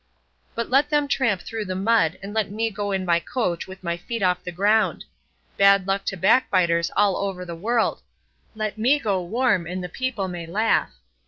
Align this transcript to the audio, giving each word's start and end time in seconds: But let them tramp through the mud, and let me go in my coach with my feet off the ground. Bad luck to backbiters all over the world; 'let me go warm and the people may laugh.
But 0.55 0.71
let 0.71 0.89
them 0.89 1.07
tramp 1.07 1.43
through 1.43 1.65
the 1.65 1.75
mud, 1.75 2.17
and 2.23 2.33
let 2.33 2.49
me 2.49 2.71
go 2.71 2.91
in 2.91 3.05
my 3.05 3.19
coach 3.19 3.67
with 3.67 3.83
my 3.83 3.97
feet 3.97 4.23
off 4.23 4.43
the 4.43 4.51
ground. 4.51 5.05
Bad 5.57 5.85
luck 5.85 6.05
to 6.05 6.17
backbiters 6.17 6.89
all 6.97 7.17
over 7.17 7.45
the 7.45 7.53
world; 7.53 8.01
'let 8.55 8.79
me 8.79 8.97
go 8.97 9.21
warm 9.21 9.67
and 9.67 9.83
the 9.83 9.89
people 9.89 10.27
may 10.27 10.47
laugh. 10.47 10.91